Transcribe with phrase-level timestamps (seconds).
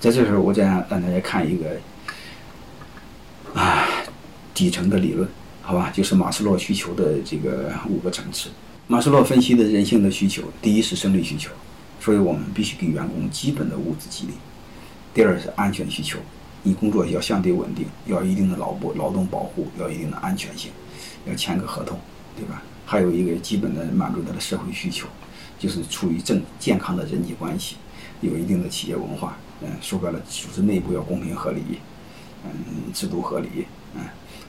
[0.00, 1.76] 在这时候，我再让大家看一个
[3.54, 3.86] 啊
[4.54, 5.28] 底层的理论，
[5.60, 5.90] 好吧？
[5.92, 8.48] 就是马斯洛需求的这个五个层次。
[8.86, 11.50] 马斯洛分析的人性的需求，第一是生理需求，
[12.00, 14.32] 所以我们必须给员工基本的物质激励；
[15.12, 16.18] 第二是安全需求，
[16.62, 20.72] 你工作要相对稳定，要一定的劳保劳动保护，要一定的安全性，
[21.26, 22.00] 要签个合同，
[22.34, 22.62] 对吧？
[22.86, 25.06] 还有一个基本的满足他的社会需求，
[25.58, 27.76] 就是处于正健康的人际关系，
[28.20, 29.36] 有一定的企业文化。
[29.62, 31.80] 嗯，说白了，组织内部要公平合理，
[32.44, 34.00] 嗯，制度合理，嗯，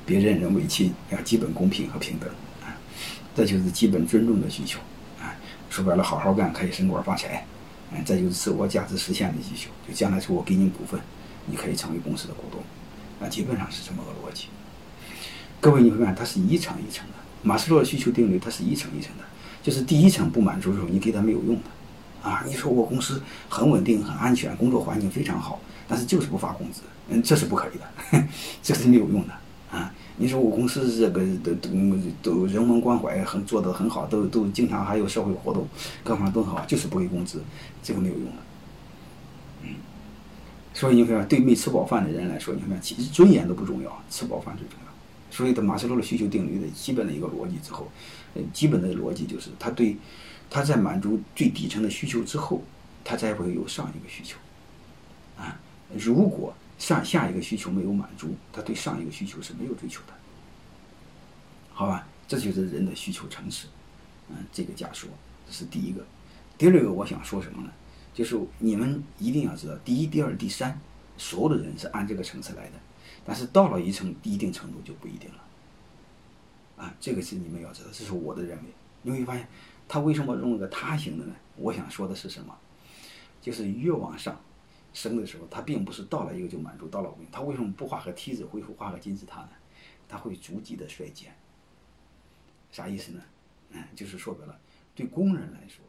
[0.05, 2.29] 别任人唯亲，要基本公平和平等，
[2.61, 2.71] 啊，
[3.35, 4.79] 这就是基本尊重的需求，
[5.19, 5.35] 啊，
[5.69, 7.45] 说白了，好好干可以升官发财，
[7.91, 10.97] 嗯，这就是自我价值实现的需求，就将来说我给你股份，
[11.45, 12.61] 你可以成为公司的股东，
[13.19, 14.45] 啊，基本上是这么个逻辑。
[15.59, 19.23] 各位你会看，它是一层一层的，马斯洛的需求定律它是一层一层的，
[19.61, 21.63] 就是第一层不满足的时候，你给他没有用的。
[22.21, 28.27] 啊，你说我公司很稳定、很安全，工作环境非常好，但是就是不发工资，嗯，这是不可以的，
[28.61, 29.33] 这是没有用的
[29.71, 29.91] 啊。
[30.17, 31.69] 你说我公司这个都都
[32.21, 35.67] 都人文关怀很做得很好，都都经常还有社会活动，
[36.03, 37.41] 各方面都很好，就是不给工资，
[37.81, 38.31] 这个没有用的。
[39.63, 39.69] 嗯，
[40.75, 44.91] 所以你看，对没吃饱饭的人来说，你看其实尊严都不重要，吃饱饭最重要。
[45.31, 47.89] 所以，的马斯洛的需求定律的基本的一个逻辑之后，
[48.35, 49.97] 呃，基本的逻辑就是他对。
[50.53, 52.61] 他在满足最底层的需求之后，
[53.05, 54.37] 他才会有上一个需求，
[55.37, 55.57] 啊，
[55.97, 60.13] 如果上下一个需求没有满足，他对上一个需求是没有追求的，
[61.73, 62.05] 好吧？
[62.27, 63.67] 这就是人的需求层次，
[64.29, 65.09] 嗯，这个假说
[65.47, 66.05] 这是第一个。
[66.57, 67.71] 第二个我想说什么呢？
[68.13, 70.77] 就是你们一定要知道，第一、第二、第三，
[71.17, 72.73] 所有的人是按这个层次来的，
[73.23, 78.63] 但是到了一层一定程度就不一定了，啊，这个是你们要知道，这是我的认为，
[79.03, 79.47] 你会发现。
[79.91, 81.35] 他为什么用了个他形的呢？
[81.57, 82.57] 我想说的是什么？
[83.41, 84.41] 就是越往上
[84.93, 89.49] 升的时候，他并不是到了一个就满足，到了五，他为什么不画个梯子，恢复画个金字塔呢？
[90.07, 91.35] 他会逐级的衰减。
[92.71, 93.21] 啥意思呢？
[93.71, 94.57] 嗯，就是说白了，
[94.95, 95.83] 对工人来说，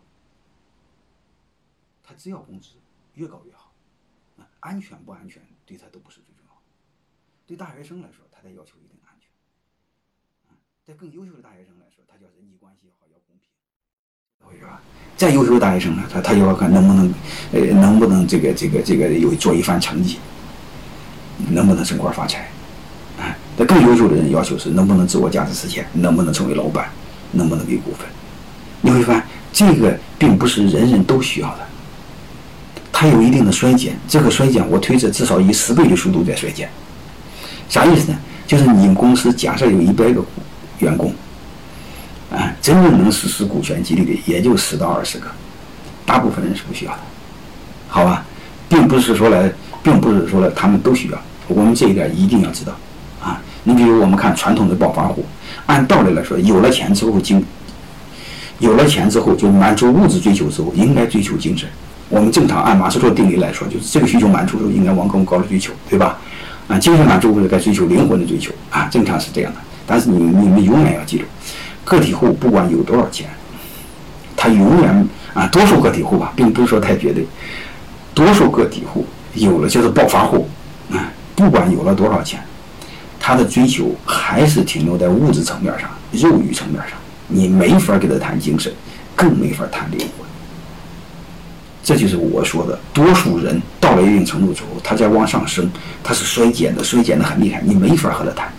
[2.03, 2.71] 他只要工资
[3.15, 3.73] 越高越好，
[4.37, 6.61] 啊，安全不安全对他都不是最重要。
[7.47, 9.31] 对大学生来说，他得要求一定安全。
[10.51, 13.49] 嗯，在更优秀的大学生来说，他叫人际关系好，要公平。
[14.51, 14.81] 是吧？
[15.17, 17.15] 再优秀的大学生呢，他他就要看能不能，
[17.53, 20.19] 呃，能不能这个这个这个有做一番成绩，
[21.51, 22.49] 能不能升官发财，
[23.19, 26.89] 啊，那更优秀的人要求是能不能自我价值实现，能不能成为老板，
[27.33, 28.07] 能不能给股份？
[28.81, 29.23] 你会发现
[29.53, 31.59] 这个并不是人人都需要的，
[32.91, 36.69] 它有一定的衰减，这个衰减我推测至少以十倍的速度在衰减。
[37.69, 38.19] 啥意思呢？
[38.47, 40.23] 就是你公司假设有一百个
[40.81, 41.15] 员工。
[42.63, 45.27] 真正能实施股权激励的也就十到二十个，
[46.07, 46.99] 大部分人是不需要的，
[47.89, 48.25] 好吧？
[48.69, 49.53] 并不是说来，
[49.83, 51.19] 并不是说来他们都需要，
[51.49, 52.73] 我们这一点一定要知道
[53.21, 53.43] 啊。
[53.65, 55.27] 你比如我们看传统的暴发户，
[55.67, 57.45] 按道理来说，有了钱之后精，
[58.61, 61.69] 有了钱之后就满足物质追求之后，应该追求精神。
[62.09, 66.17] 我们正常按马斯洛定律来说，就是这个需求满足之后，应该往更高的追求，对吧？
[66.69, 69.59] 啊，精神满足者该追求灵魂的追求啊，正常是这样的。
[69.85, 71.25] 但是你你们永远要记住。
[71.85, 73.29] 个体户不管有多少钱，
[74.37, 77.27] 他永远啊，多数个体户吧，并不是说太绝对。
[78.15, 80.49] 多数个体户有了就是暴发户
[80.91, 82.43] 啊，不管有了多少钱，
[83.19, 86.99] 他的追求还是停留在物质层面上、肉欲层面上。
[87.29, 88.71] 你没法跟他谈精神，
[89.17, 90.27] 更没法谈灵魂。
[91.83, 95.71] 这就是我说的，多数人到了一定程度之后，他在往上升，
[96.05, 98.53] 他是衰减的，衰减的很厉害，你没法和他谈。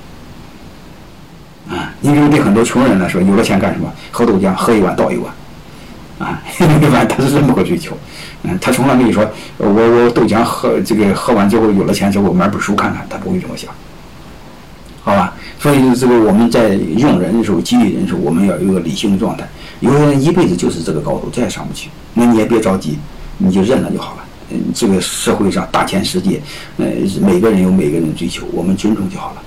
[1.70, 3.92] 啊，你比如对很多穷人来说，有了钱干什么？
[4.12, 5.34] 喝豆浆，喝一碗倒一碗，
[6.20, 7.98] 啊， 一般他是这么个追求。
[8.44, 9.26] 嗯，他从来跟你说，
[9.58, 13.72] 我我豆浆喝这个喝完之后，有了钱之后买本书看看，他不会这么想，
[15.02, 15.34] 好吧？
[15.60, 19.48] 所以这个我们在用人的时候，激励人的时候，我们要有一个理性的状态。
[19.80, 23.00] 有的人一辈子就是这个高度，再也上不去，那你也别着急，
[23.38, 24.24] 你就认了就好了。
[24.50, 26.42] 嗯，这个社会上大千世界，
[26.78, 26.86] 呃，
[27.22, 29.42] 每个人有每个人的追求，我们尊重就好了。